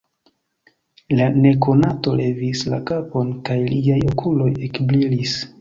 [1.19, 5.41] La nekonato levis la kapon, kaj liaj okuloj ekbrilis.